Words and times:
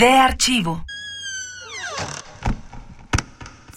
De 0.00 0.08
archivo. 0.12 0.82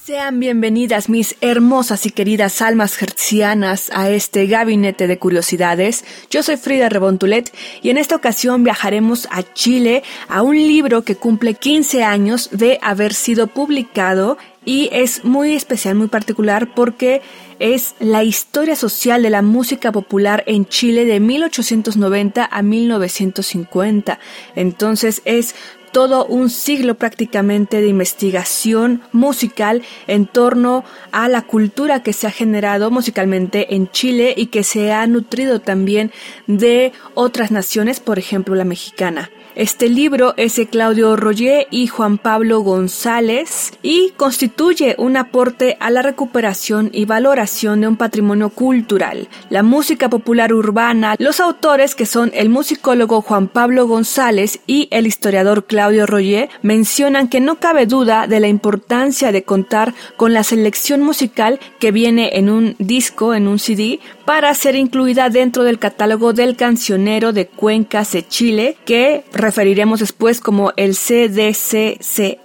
Sean 0.06 0.40
bienvenidas 0.40 1.10
mis 1.10 1.36
hermosas 1.42 2.06
y 2.06 2.12
queridas 2.12 2.62
almas 2.62 3.02
hertzianas 3.02 3.92
a 3.94 4.10
este 4.10 4.48
gabinete 4.48 5.08
de 5.08 5.20
curiosidades. 5.20 6.06
Yo 6.30 6.42
soy 6.42 6.56
Frida 6.56 6.88
Rebontulet 6.88 7.54
y 7.82 7.90
en 7.90 7.98
esta 7.98 8.16
ocasión 8.16 8.64
viajaremos 8.64 9.28
a 9.32 9.44
Chile 9.54 10.04
a 10.30 10.44
un 10.44 10.56
libro 10.56 11.04
que 11.04 11.18
cumple 11.18 11.56
15 11.56 12.06
años 12.06 12.50
de 12.54 12.80
haber 12.82 13.14
sido 13.14 13.48
publicado 13.48 14.38
y 14.64 14.88
es 14.94 15.26
muy 15.26 15.54
especial, 15.54 15.96
muy 15.96 16.08
particular 16.08 16.74
porque 16.74 17.22
es 17.60 17.96
la 18.00 18.24
historia 18.24 18.78
social 18.78 19.24
de 19.24 19.30
la 19.30 19.42
música 19.42 19.92
popular 19.92 20.46
en 20.48 20.66
Chile 20.68 21.04
de 21.04 21.20
1890 21.20 22.48
a 22.50 22.62
1950. 22.62 24.20
Entonces 24.56 25.22
es 25.26 25.56
todo 25.94 26.26
un 26.26 26.50
siglo 26.50 26.96
prácticamente 26.96 27.80
de 27.80 27.88
investigación 27.88 29.02
musical 29.14 29.84
en 30.08 30.26
torno 30.26 30.84
a 31.14 31.30
la 31.30 31.44
cultura 31.44 32.04
que 32.04 32.12
se 32.12 32.28
ha 32.28 32.32
generado 32.32 32.92
musicalmente 32.92 33.76
en 33.76 33.90
Chile 33.90 34.34
y 34.36 34.48
que 34.48 34.64
se 34.64 34.92
ha 34.92 35.08
nutrido 35.08 35.62
también 35.62 36.12
de 36.48 36.92
otras 37.14 37.52
naciones, 37.52 38.02
por 38.02 38.20
ejemplo 38.20 38.56
la 38.56 38.66
mexicana. 38.66 39.30
Este 39.56 39.88
libro 39.88 40.34
es 40.36 40.56
de 40.56 40.66
Claudio 40.66 41.16
Roger 41.16 41.68
y 41.70 41.86
Juan 41.86 42.18
Pablo 42.18 42.62
González 42.62 43.72
y 43.84 44.10
constituye 44.18 44.96
un 44.98 45.16
aporte 45.16 45.78
a 45.80 45.92
la 45.92 46.02
recuperación 46.02 46.90
y 46.92 47.06
valoración 47.06 47.82
de 47.82 47.88
un 47.88 47.96
patrimonio 47.96 48.50
cultural, 48.50 49.28
la 49.52 49.62
música 49.62 50.10
popular 50.10 50.54
urbana. 50.54 51.16
Los 51.20 51.40
autores, 51.40 51.94
que 51.94 52.08
son 52.08 52.32
el 52.34 52.50
musicólogo 52.50 53.22
Juan 53.22 53.48
Pablo 53.48 53.86
González 53.86 54.60
y 54.66 54.88
el 54.90 55.06
historiador 55.06 55.66
Claudio 55.66 56.08
Roger, 56.08 56.50
mencionan 56.64 57.28
que 57.28 57.40
no 57.40 57.60
cabe 57.60 57.86
duda 57.86 58.26
de 58.26 58.40
la 58.40 58.48
importancia 58.48 59.32
de 59.32 59.44
contar 59.44 59.94
con 60.18 60.34
la 60.34 60.44
selección 60.44 61.02
musical 61.02 61.60
que 61.80 61.92
viene 61.92 62.40
en 62.40 62.50
un 62.50 62.76
disco, 62.80 63.36
en 63.36 63.48
un 63.48 63.60
CD, 63.60 64.00
para 64.26 64.52
ser 64.56 64.76
incluida 64.76 65.30
dentro 65.30 65.64
del 65.64 65.78
catálogo 65.78 66.34
del 66.34 66.56
cancionero 66.56 67.34
de 67.34 67.46
Cuencas 67.48 68.14
de 68.14 68.28
Chile, 68.28 68.78
que 68.86 69.26
referiremos 69.44 70.00
después 70.00 70.40
como 70.42 70.74
el 70.78 70.96
CDCCH. 70.96 72.44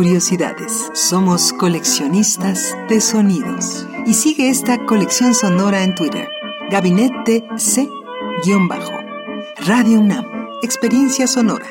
Curiosidades. 0.01 0.91
Somos 0.95 1.53
coleccionistas 1.53 2.75
de 2.89 3.03
sonidos. 3.03 3.87
Y 4.07 4.15
sigue 4.15 4.49
esta 4.49 4.79
colección 4.87 5.35
sonora 5.35 5.85
en 5.85 5.95
Twitter. 5.95 6.27
Gabinete 6.71 7.47
C-Bajo. 7.59 8.99
Radio 9.67 10.01
UNAM. 10.01 10.25
Experiencia 10.63 11.27
sonora. 11.27 11.67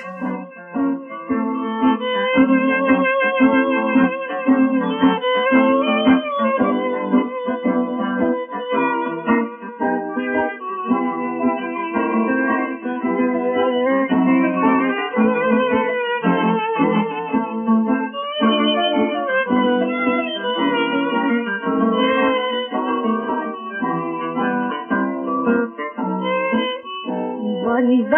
Por 28.10 28.18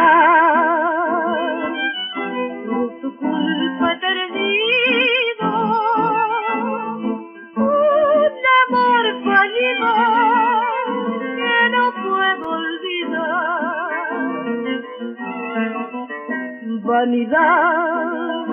tu 3.02 3.10
culpa 3.18 3.86
he 3.92 3.98
perdido 4.00 5.50
un 7.58 8.34
amor 8.62 9.06
fallido 9.26 9.92
que 11.36 11.56
no 11.76 11.86
puedo 12.04 12.46
olvidar. 12.52 14.10
Vanidad, 16.84 18.46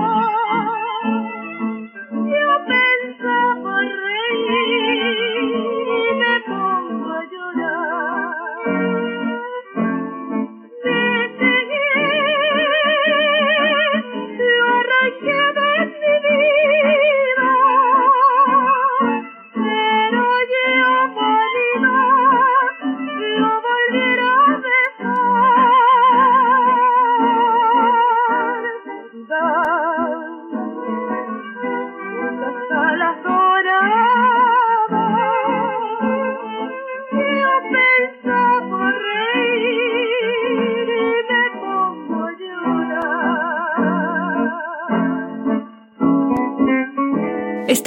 yo 2.27 2.49
pensaba 2.67 3.73
reír. 3.81 4.88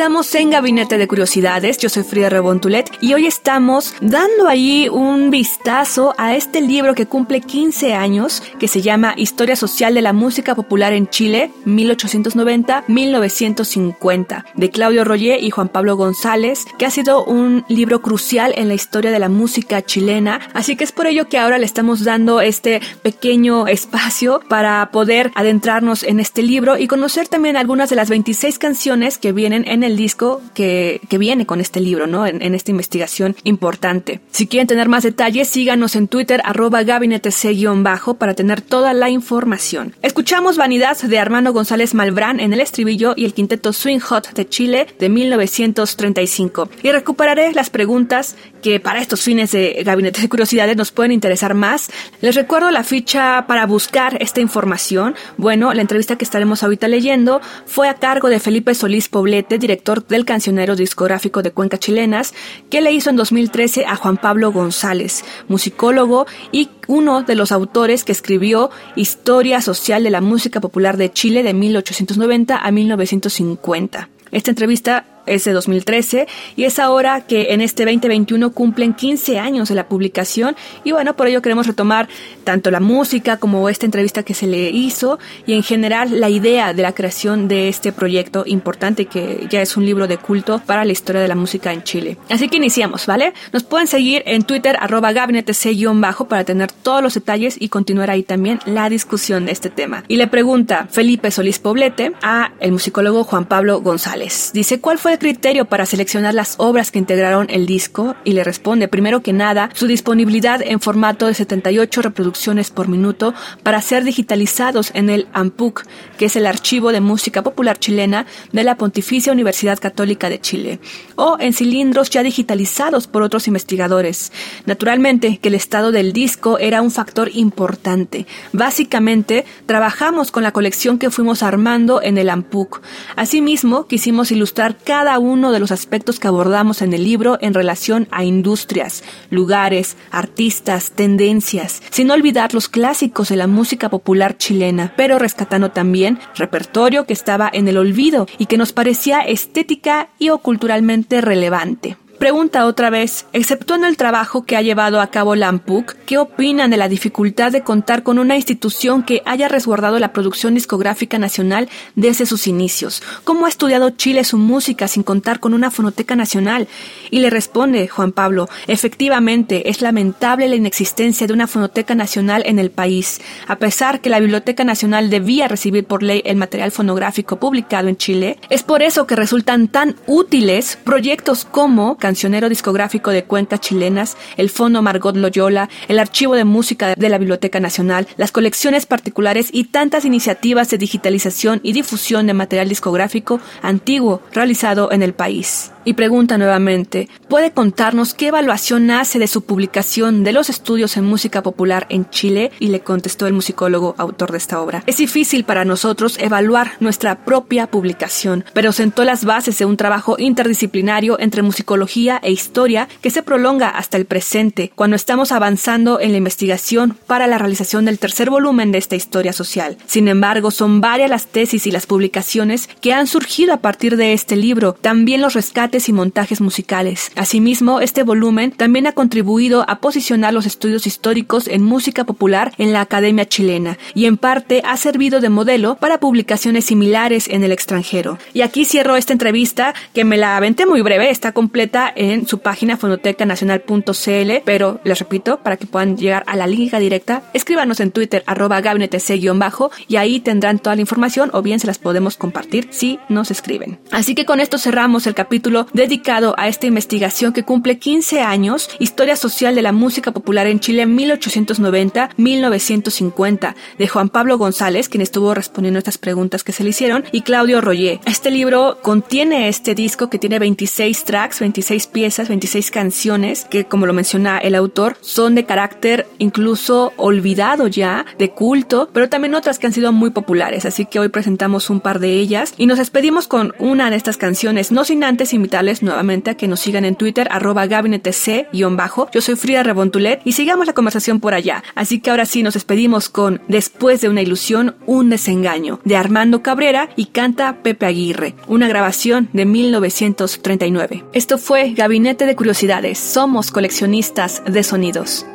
Estamos 0.02 0.34
en 0.34 0.50
Gabinete 0.50 0.98
de 0.98 1.06
Curiosidades, 1.06 1.78
yo 1.78 1.88
soy 1.88 2.02
Frida 2.02 2.28
Rebontulet 2.28 2.90
y 3.00 3.14
hoy 3.14 3.26
estamos 3.26 3.94
dando 4.00 4.48
ahí 4.48 4.88
un 4.88 5.30
vistazo 5.30 6.12
a 6.18 6.34
este 6.34 6.60
libro 6.60 6.96
que 6.96 7.06
cumple 7.06 7.40
15 7.40 7.94
años, 7.94 8.42
que 8.58 8.66
se 8.66 8.82
llama 8.82 9.14
Historia 9.16 9.54
Social 9.54 9.94
de 9.94 10.02
la 10.02 10.12
Música 10.12 10.56
Popular 10.56 10.92
en 10.92 11.06
Chile, 11.06 11.52
1890-1950, 11.66 14.44
de 14.56 14.70
Claudio 14.70 15.04
Royer 15.04 15.40
y 15.40 15.50
Juan 15.50 15.68
Pablo 15.68 15.94
González, 15.94 16.64
que 16.78 16.86
ha 16.86 16.90
sido 16.90 17.24
un 17.24 17.64
libro 17.68 18.02
crucial 18.02 18.54
en 18.56 18.66
la 18.66 18.74
historia 18.74 19.12
de 19.12 19.20
la 19.20 19.28
música 19.28 19.82
chilena, 19.82 20.40
así 20.52 20.74
que 20.74 20.82
es 20.82 20.90
por 20.90 21.06
ello 21.06 21.28
que 21.28 21.38
ahora 21.38 21.58
le 21.58 21.66
estamos 21.66 22.02
dando 22.02 22.40
este 22.40 22.80
pequeño 23.02 23.68
espacio 23.68 24.40
para 24.48 24.90
poder 24.90 25.30
adentrarnos 25.36 26.02
en 26.02 26.18
este 26.18 26.42
libro 26.42 26.76
y 26.76 26.88
conocer 26.88 27.28
también 27.28 27.56
algunas 27.56 27.88
de 27.88 27.94
las 27.94 28.10
26 28.10 28.58
canciones 28.58 29.18
que 29.18 29.30
vienen 29.30 29.64
en 29.68 29.84
el 29.84 29.91
disco 29.96 30.40
que, 30.54 31.00
viene 31.18 31.46
con 31.46 31.60
este 31.60 31.78
libro, 31.78 32.06
¿no? 32.06 32.26
En, 32.26 32.54
esta 32.54 32.72
investigación 32.72 33.36
importante. 33.44 34.20
Si 34.30 34.46
quieren 34.46 34.66
tener 34.66 34.88
más 34.88 35.04
detalles, 35.04 35.48
síganos 35.48 35.94
en 35.94 36.08
Twitter, 36.08 36.40
arroba 36.44 36.82
gabinete 36.82 37.30
bajo 37.76 38.14
para 38.14 38.34
tener 38.34 38.60
toda 38.60 38.92
la 38.92 39.08
información. 39.08 39.94
Escuchamos 40.02 40.56
Vanidad 40.56 41.00
de 41.00 41.18
Armando 41.18 41.52
González 41.52 41.94
Malbrán 41.94 42.40
en 42.40 42.52
el 42.52 42.60
estribillo 42.60 43.14
y 43.16 43.24
el 43.24 43.34
quinteto 43.34 43.72
Swing 43.72 44.00
Hot 44.00 44.32
de 44.32 44.48
Chile 44.48 44.86
de 44.98 45.08
1935. 45.08 46.68
Y 46.82 46.90
recuperaré 46.90 47.52
las 47.52 47.70
preguntas 47.70 48.36
que 48.62 48.80
para 48.80 49.00
estos 49.00 49.22
fines 49.22 49.52
de 49.52 49.82
Gabinete 49.84 50.20
de 50.20 50.28
Curiosidades 50.28 50.76
nos 50.76 50.92
pueden 50.92 51.12
interesar 51.12 51.54
más. 51.54 51.90
Les 52.20 52.34
recuerdo 52.34 52.70
la 52.70 52.84
ficha 52.84 53.46
para 53.46 53.66
buscar 53.66 54.16
esta 54.20 54.40
información. 54.40 55.14
Bueno, 55.36 55.72
la 55.74 55.82
entrevista 55.82 56.16
que 56.16 56.24
estaremos 56.24 56.62
ahorita 56.62 56.88
leyendo 56.88 57.40
fue 57.66 57.88
a 57.88 57.94
cargo 57.94 58.28
de 58.28 58.40
Felipe 58.40 58.74
Solís 58.74 59.08
Poblete, 59.08 59.58
director 59.58 59.81
del 59.82 60.24
cancionero 60.24 60.76
discográfico 60.76 61.42
de 61.42 61.50
Cuenca 61.50 61.78
Chilenas, 61.78 62.34
que 62.70 62.80
le 62.80 62.92
hizo 62.92 63.10
en 63.10 63.16
2013 63.16 63.84
a 63.84 63.96
Juan 63.96 64.16
Pablo 64.16 64.52
González, 64.52 65.24
musicólogo 65.48 66.26
y 66.52 66.70
uno 66.86 67.22
de 67.22 67.34
los 67.34 67.52
autores 67.52 68.04
que 68.04 68.12
escribió 68.12 68.70
Historia 68.96 69.60
Social 69.60 70.04
de 70.04 70.10
la 70.10 70.20
Música 70.20 70.60
Popular 70.60 70.96
de 70.96 71.12
Chile 71.12 71.42
de 71.42 71.52
1890 71.52 72.56
a 72.56 72.70
1950. 72.70 74.08
Esta 74.30 74.50
entrevista 74.50 75.04
es 75.26 75.44
de 75.44 75.52
2013 75.52 76.26
y 76.56 76.64
es 76.64 76.78
ahora 76.78 77.22
que 77.26 77.52
en 77.52 77.60
este 77.60 77.84
2021 77.84 78.52
cumplen 78.52 78.94
15 78.94 79.38
años 79.38 79.68
de 79.68 79.74
la 79.74 79.88
publicación 79.88 80.56
y 80.84 80.92
bueno, 80.92 81.14
por 81.14 81.26
ello 81.26 81.42
queremos 81.42 81.66
retomar 81.66 82.08
tanto 82.44 82.70
la 82.70 82.80
música 82.80 83.36
como 83.36 83.68
esta 83.68 83.86
entrevista 83.86 84.22
que 84.22 84.34
se 84.34 84.46
le 84.46 84.70
hizo 84.70 85.18
y 85.46 85.54
en 85.54 85.62
general 85.62 86.20
la 86.20 86.28
idea 86.28 86.72
de 86.72 86.82
la 86.82 86.92
creación 86.92 87.48
de 87.48 87.68
este 87.68 87.92
proyecto 87.92 88.44
importante 88.46 89.06
que 89.06 89.46
ya 89.50 89.62
es 89.62 89.76
un 89.76 89.84
libro 89.84 90.06
de 90.06 90.18
culto 90.18 90.60
para 90.64 90.84
la 90.84 90.92
historia 90.92 91.20
de 91.20 91.28
la 91.28 91.34
música 91.34 91.72
en 91.72 91.82
Chile. 91.82 92.16
Así 92.28 92.48
que 92.48 92.56
iniciamos, 92.56 93.06
¿vale? 93.06 93.32
Nos 93.52 93.62
pueden 93.64 93.86
seguir 93.86 94.22
en 94.26 94.42
Twitter 94.44 94.76
arroba 94.80 95.12
gabinetec-bajo 95.12 96.28
para 96.28 96.44
tener 96.44 96.72
todos 96.72 97.02
los 97.02 97.14
detalles 97.14 97.56
y 97.58 97.68
continuar 97.68 98.10
ahí 98.10 98.22
también 98.22 98.60
la 98.66 98.88
discusión 98.88 99.46
de 99.46 99.52
este 99.52 99.70
tema. 99.70 100.04
Y 100.08 100.16
le 100.16 100.26
pregunta 100.26 100.88
Felipe 100.90 101.30
Solís 101.30 101.58
Poblete 101.58 102.12
a 102.22 102.52
el 102.60 102.72
musicólogo 102.72 103.24
Juan 103.24 103.44
Pablo 103.44 103.80
González. 103.80 104.50
Dice, 104.52 104.80
¿cuál 104.80 104.98
fue 104.98 105.11
el 105.12 105.18
criterio 105.18 105.66
para 105.66 105.86
seleccionar 105.86 106.34
las 106.34 106.54
obras 106.58 106.90
que 106.90 106.98
integraron 106.98 107.46
el 107.50 107.66
disco? 107.66 108.16
Y 108.24 108.32
le 108.32 108.44
responde, 108.44 108.88
primero 108.88 109.22
que 109.22 109.32
nada, 109.32 109.70
su 109.74 109.86
disponibilidad 109.86 110.60
en 110.62 110.80
formato 110.80 111.26
de 111.26 111.34
78 111.34 112.02
reproducciones 112.02 112.70
por 112.70 112.88
minuto 112.88 113.34
para 113.62 113.82
ser 113.82 114.04
digitalizados 114.04 114.90
en 114.94 115.10
el 115.10 115.28
AMPUC, 115.32 115.84
que 116.18 116.26
es 116.26 116.36
el 116.36 116.46
Archivo 116.46 116.92
de 116.92 117.00
Música 117.00 117.42
Popular 117.42 117.78
Chilena 117.78 118.26
de 118.52 118.64
la 118.64 118.76
Pontificia 118.76 119.32
Universidad 119.32 119.78
Católica 119.78 120.28
de 120.28 120.40
Chile, 120.40 120.80
o 121.16 121.36
en 121.38 121.52
cilindros 121.52 122.10
ya 122.10 122.22
digitalizados 122.22 123.06
por 123.06 123.22
otros 123.22 123.46
investigadores. 123.48 124.32
Naturalmente 124.66 125.38
que 125.38 125.48
el 125.48 125.54
estado 125.54 125.92
del 125.92 126.12
disco 126.12 126.58
era 126.58 126.80
un 126.80 126.90
factor 126.90 127.30
importante. 127.34 128.26
Básicamente, 128.52 129.44
trabajamos 129.66 130.30
con 130.30 130.42
la 130.42 130.52
colección 130.52 130.98
que 130.98 131.10
fuimos 131.10 131.42
armando 131.42 132.00
en 132.00 132.16
el 132.18 132.30
AMPUC. 132.30 132.80
Asimismo, 133.16 133.86
quisimos 133.86 134.32
ilustrar 134.32 134.78
cada 134.82 135.01
uno 135.18 135.52
de 135.52 135.58
los 135.58 135.72
aspectos 135.72 136.18
que 136.18 136.28
abordamos 136.28 136.82
en 136.82 136.92
el 136.92 137.04
libro 137.04 137.38
en 137.40 137.54
relación 137.54 138.08
a 138.10 138.24
industrias, 138.24 139.02
lugares, 139.30 139.96
artistas, 140.10 140.92
tendencias, 140.92 141.82
sin 141.90 142.10
olvidar 142.10 142.54
los 142.54 142.68
clásicos 142.68 143.28
de 143.28 143.36
la 143.36 143.46
música 143.46 143.90
popular 143.90 144.36
chilena, 144.36 144.94
pero 144.96 145.18
rescatando 145.18 145.70
también 145.70 146.18
repertorio 146.36 147.06
que 147.06 147.12
estaba 147.12 147.50
en 147.52 147.68
el 147.68 147.78
olvido 147.78 148.26
y 148.38 148.46
que 148.46 148.58
nos 148.58 148.72
parecía 148.72 149.20
estética 149.20 150.10
y 150.18 150.30
o 150.30 150.38
culturalmente 150.38 151.20
relevante. 151.20 151.96
Pregunta 152.22 152.66
otra 152.66 152.88
vez, 152.88 153.26
exceptuando 153.32 153.88
el 153.88 153.96
trabajo 153.96 154.44
que 154.44 154.56
ha 154.56 154.62
llevado 154.62 155.00
a 155.00 155.08
cabo 155.08 155.34
la 155.34 155.48
AMPUC, 155.48 155.96
¿qué 156.06 156.18
opinan 156.18 156.70
de 156.70 156.76
la 156.76 156.88
dificultad 156.88 157.50
de 157.50 157.64
contar 157.64 158.04
con 158.04 158.20
una 158.20 158.36
institución 158.36 159.02
que 159.02 159.22
haya 159.24 159.48
resguardado 159.48 159.98
la 159.98 160.12
producción 160.12 160.54
discográfica 160.54 161.18
nacional 161.18 161.68
desde 161.96 162.24
sus 162.24 162.46
inicios? 162.46 163.02
¿Cómo 163.24 163.46
ha 163.46 163.48
estudiado 163.48 163.90
Chile 163.90 164.22
su 164.22 164.38
música 164.38 164.86
sin 164.86 165.02
contar 165.02 165.40
con 165.40 165.52
una 165.52 165.72
fonoteca 165.72 166.14
nacional? 166.14 166.68
Y 167.10 167.18
le 167.18 167.28
responde 167.28 167.88
Juan 167.88 168.12
Pablo, 168.12 168.48
efectivamente, 168.68 169.68
es 169.68 169.82
lamentable 169.82 170.48
la 170.48 170.54
inexistencia 170.54 171.26
de 171.26 171.32
una 171.32 171.48
fonoteca 171.48 171.96
nacional 171.96 172.44
en 172.46 172.60
el 172.60 172.70
país, 172.70 173.20
a 173.48 173.56
pesar 173.56 174.00
que 174.00 174.10
la 174.10 174.20
Biblioteca 174.20 174.62
Nacional 174.62 175.10
debía 175.10 175.48
recibir 175.48 175.86
por 175.86 176.04
ley 176.04 176.22
el 176.24 176.36
material 176.36 176.70
fonográfico 176.70 177.40
publicado 177.40 177.88
en 177.88 177.96
Chile. 177.96 178.38
Es 178.48 178.62
por 178.62 178.80
eso 178.80 179.08
que 179.08 179.16
resultan 179.16 179.66
tan 179.66 179.96
útiles 180.06 180.78
proyectos 180.84 181.44
como 181.44 181.98
cancionero 182.12 182.50
discográfico 182.50 183.10
de 183.10 183.24
cuencas 183.24 183.60
chilenas, 183.60 184.18
el 184.36 184.50
Fondo 184.50 184.82
Margot 184.82 185.16
Loyola, 185.16 185.70
el 185.88 185.98
Archivo 185.98 186.34
de 186.34 186.44
Música 186.44 186.94
de 186.94 187.08
la 187.08 187.16
Biblioteca 187.16 187.58
Nacional, 187.58 188.06
las 188.18 188.32
colecciones 188.32 188.84
particulares 188.84 189.48
y 189.50 189.64
tantas 189.64 190.04
iniciativas 190.04 190.68
de 190.68 190.76
digitalización 190.76 191.60
y 191.62 191.72
difusión 191.72 192.26
de 192.26 192.34
material 192.34 192.68
discográfico 192.68 193.40
antiguo 193.62 194.20
realizado 194.34 194.92
en 194.92 195.02
el 195.02 195.14
país. 195.14 195.71
Y 195.84 195.94
pregunta 195.94 196.38
nuevamente, 196.38 197.08
¿puede 197.28 197.50
contarnos 197.50 198.14
qué 198.14 198.28
evaluación 198.28 198.90
hace 198.92 199.18
de 199.18 199.26
su 199.26 199.42
publicación 199.42 200.22
de 200.22 200.32
los 200.32 200.48
estudios 200.48 200.96
en 200.96 201.04
música 201.04 201.42
popular 201.42 201.86
en 201.88 202.08
Chile? 202.08 202.52
Y 202.60 202.68
le 202.68 202.80
contestó 202.80 203.26
el 203.26 203.32
musicólogo 203.32 203.96
autor 203.98 204.30
de 204.30 204.38
esta 204.38 204.60
obra. 204.60 204.84
Es 204.86 204.98
difícil 204.98 205.42
para 205.42 205.64
nosotros 205.64 206.18
evaluar 206.20 206.72
nuestra 206.78 207.24
propia 207.24 207.66
publicación, 207.66 208.44
pero 208.52 208.70
sentó 208.70 209.02
las 209.02 209.24
bases 209.24 209.58
de 209.58 209.64
un 209.64 209.76
trabajo 209.76 210.14
interdisciplinario 210.18 211.18
entre 211.18 211.42
musicología 211.42 212.20
e 212.22 212.30
historia 212.30 212.88
que 213.00 213.10
se 213.10 213.24
prolonga 213.24 213.68
hasta 213.68 213.96
el 213.96 214.06
presente, 214.06 214.70
cuando 214.76 214.94
estamos 214.94 215.32
avanzando 215.32 215.98
en 215.98 216.12
la 216.12 216.18
investigación 216.18 216.96
para 217.08 217.26
la 217.26 217.38
realización 217.38 217.86
del 217.86 217.98
tercer 217.98 218.30
volumen 218.30 218.70
de 218.70 218.78
esta 218.78 218.94
historia 218.94 219.32
social. 219.32 219.78
Sin 219.86 220.06
embargo, 220.06 220.52
son 220.52 220.80
varias 220.80 221.10
las 221.10 221.26
tesis 221.26 221.66
y 221.66 221.72
las 221.72 221.86
publicaciones 221.86 222.68
que 222.80 222.92
han 222.92 223.08
surgido 223.08 223.52
a 223.52 223.56
partir 223.56 223.96
de 223.96 224.12
este 224.12 224.36
libro, 224.36 224.74
también 224.74 225.20
los 225.20 225.34
rescates 225.34 225.71
y 225.72 225.92
montajes 225.92 226.40
musicales. 226.40 227.10
Asimismo, 227.16 227.80
este 227.80 228.02
volumen 228.02 228.52
también 228.52 228.86
ha 228.86 228.92
contribuido 228.92 229.64
a 229.68 229.80
posicionar 229.80 230.34
los 230.34 230.46
estudios 230.46 230.86
históricos 230.86 231.48
en 231.48 231.62
música 231.62 232.04
popular 232.04 232.52
en 232.58 232.72
la 232.72 232.82
Academia 232.82 233.26
chilena 233.26 233.78
y 233.94 234.04
en 234.04 234.18
parte 234.18 234.62
ha 234.64 234.76
servido 234.76 235.20
de 235.20 235.30
modelo 235.30 235.76
para 235.76 235.98
publicaciones 235.98 236.66
similares 236.66 237.28
en 237.28 237.42
el 237.42 237.52
extranjero. 237.52 238.18
Y 238.34 238.42
aquí 238.42 238.64
cierro 238.64 238.96
esta 238.96 239.12
entrevista 239.12 239.74
que 239.94 240.04
me 240.04 240.18
la 240.18 240.36
aventé 240.36 240.66
muy 240.66 240.82
breve, 240.82 241.10
está 241.10 241.32
completa 241.32 241.92
en 241.94 242.26
su 242.26 242.38
página 242.38 242.76
fonotecanacional.cl, 242.76 244.42
pero 244.44 244.80
les 244.84 244.98
repito, 244.98 245.38
para 245.42 245.56
que 245.56 245.66
puedan 245.66 245.96
llegar 245.96 246.24
a 246.26 246.36
la 246.36 246.46
liga 246.46 246.78
directa, 246.78 247.22
escríbanos 247.32 247.80
en 247.80 247.92
Twitter 247.92 248.22
arroba 248.26 248.60
gabinetec-bajo 248.60 249.70
y 249.88 249.96
ahí 249.96 250.20
tendrán 250.20 250.58
toda 250.58 250.76
la 250.76 250.82
información 250.82 251.30
o 251.32 251.42
bien 251.42 251.60
se 251.60 251.66
las 251.66 251.78
podemos 251.78 252.16
compartir 252.16 252.68
si 252.70 252.98
nos 253.08 253.30
escriben. 253.30 253.78
Así 253.90 254.14
que 254.14 254.24
con 254.24 254.40
esto 254.40 254.58
cerramos 254.58 255.06
el 255.06 255.14
capítulo 255.14 255.61
dedicado 255.72 256.34
a 256.38 256.48
esta 256.48 256.66
investigación 256.66 257.32
que 257.32 257.44
cumple 257.44 257.78
15 257.78 258.20
años, 258.20 258.68
Historia 258.78 259.16
Social 259.16 259.54
de 259.54 259.62
la 259.62 259.72
Música 259.72 260.12
Popular 260.12 260.46
en 260.46 260.60
Chile 260.60 260.86
1890-1950, 260.86 263.54
de 263.78 263.88
Juan 263.88 264.08
Pablo 264.08 264.38
González, 264.38 264.88
quien 264.88 265.02
estuvo 265.02 265.34
respondiendo 265.34 265.78
estas 265.78 265.98
preguntas 265.98 266.44
que 266.44 266.52
se 266.52 266.64
le 266.64 266.70
hicieron, 266.70 267.04
y 267.12 267.22
Claudio 267.22 267.60
Royer. 267.60 268.00
Este 268.06 268.30
libro 268.30 268.78
contiene 268.82 269.48
este 269.48 269.74
disco 269.74 270.10
que 270.10 270.18
tiene 270.18 270.38
26 270.38 271.04
tracks, 271.04 271.40
26 271.40 271.86
piezas, 271.88 272.28
26 272.28 272.70
canciones, 272.70 273.46
que 273.50 273.64
como 273.64 273.86
lo 273.86 273.92
menciona 273.92 274.38
el 274.38 274.54
autor, 274.54 274.96
son 275.00 275.34
de 275.34 275.44
carácter 275.44 276.06
incluso 276.18 276.92
olvidado 276.96 277.66
ya, 277.66 278.04
de 278.18 278.30
culto, 278.30 278.88
pero 278.92 279.08
también 279.08 279.34
otras 279.34 279.58
que 279.58 279.66
han 279.66 279.72
sido 279.72 279.92
muy 279.92 280.10
populares, 280.10 280.64
así 280.64 280.86
que 280.86 280.98
hoy 280.98 281.08
presentamos 281.08 281.70
un 281.70 281.80
par 281.80 281.98
de 281.98 282.14
ellas 282.14 282.54
y 282.56 282.66
nos 282.66 282.78
despedimos 282.78 283.28
con 283.28 283.54
una 283.58 283.90
de 283.90 283.96
estas 283.96 284.16
canciones, 284.16 284.72
no 284.72 284.84
sin 284.84 285.04
antes 285.04 285.32
invitar 285.32 285.51
nuevamente 285.82 286.30
a 286.30 286.34
que 286.34 286.48
nos 286.48 286.60
sigan 286.60 286.84
en 286.84 286.94
Twitter, 286.94 287.28
arroba 287.30 287.66
gabinetec-bajo. 287.66 289.10
Yo 289.12 289.20
soy 289.20 289.36
Frida 289.36 289.62
Rebontulet 289.62 290.20
y 290.24 290.32
sigamos 290.32 290.66
la 290.66 290.72
conversación 290.72 291.20
por 291.20 291.34
allá. 291.34 291.62
Así 291.74 292.00
que 292.00 292.10
ahora 292.10 292.24
sí 292.24 292.42
nos 292.42 292.54
despedimos 292.54 293.08
con 293.08 293.42
Después 293.48 294.00
de 294.00 294.08
una 294.08 294.22
ilusión, 294.22 294.76
un 294.86 295.10
desengaño, 295.10 295.80
de 295.84 295.96
Armando 295.96 296.42
Cabrera 296.42 296.88
y 296.96 297.06
canta 297.06 297.58
Pepe 297.62 297.86
Aguirre, 297.86 298.34
una 298.46 298.66
grabación 298.66 299.28
de 299.32 299.44
1939. 299.44 301.04
Esto 301.12 301.36
fue 301.36 301.74
Gabinete 301.74 302.24
de 302.24 302.34
Curiosidades. 302.34 302.98
Somos 302.98 303.50
coleccionistas 303.50 304.42
de 304.46 304.62
sonidos. 304.62 305.26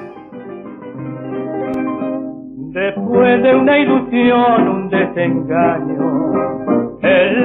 Después 2.74 3.44
de 3.44 3.56
una 3.56 3.78
ilusión, 3.78 4.68
un 4.68 4.90
desengaño 4.90 6.34
en 6.34 6.47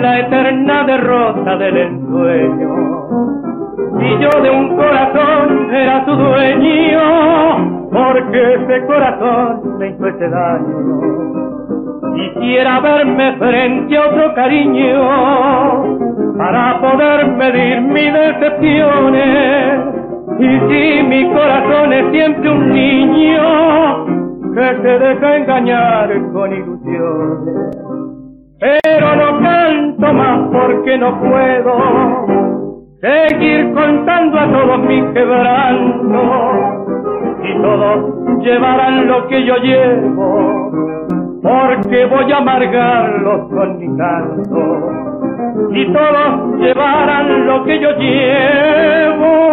la 0.03 0.19
eterna 0.19 0.85
derrota 0.85 1.57
del 1.57 1.77
ensueño. 1.77 2.71
Y 4.01 4.19
yo 4.19 4.43
de 4.43 4.51
un 4.51 4.77
corazón 4.77 5.73
era 5.73 6.05
su 6.05 6.11
dueño, 6.11 7.89
porque 7.93 8.55
ese 8.55 8.87
corazón 8.87 9.79
me 9.79 9.91
hizo 9.91 10.07
ese 10.09 10.29
daño. 10.29 11.01
Quisiera 12.17 12.81
verme 12.81 13.37
frente 13.37 13.97
a 13.97 14.09
otro 14.09 14.35
cariño, 14.35 14.99
para 16.37 16.81
poder 16.81 17.29
medir 17.29 17.81
mis 17.83 18.13
decepciones. 18.13 19.81
Y 20.41 20.61
si 20.69 21.03
mi 21.05 21.31
corazón 21.31 21.93
es 21.93 22.11
siempre 22.11 22.51
un 22.51 22.71
niño, 22.71 24.07
que 24.53 24.83
se 24.83 24.99
deja 24.99 25.37
engañar 25.37 26.11
con 26.33 26.53
ilusiones 26.53 27.83
más 30.13 30.41
porque 30.53 30.99
no 30.99 31.19
puedo 31.21 32.27
seguir 33.01 33.73
contando 33.73 34.39
a 34.39 34.53
todos 34.53 34.81
mis 34.81 35.05
quebrantos 35.13 36.13
y 37.43 37.63
todos 37.63 38.39
llevarán 38.41 39.07
lo 39.07 39.27
que 39.29 39.45
yo 39.45 39.57
llevo 39.57 40.71
porque 41.43 42.07
voy 42.07 42.33
a 42.33 42.39
amargarlos 42.39 43.51
con 43.51 43.79
mi 43.79 43.95
canto. 43.97 44.89
Y 45.73 45.93
todos 45.93 46.61
llevarán 46.61 47.47
lo 47.47 47.65
que 47.65 47.79
yo 47.81 47.91
llevo 47.99 49.53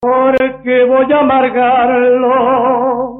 porque 0.00 0.84
voy 0.84 1.12
a 1.12 1.20
amargarlos 1.20 3.19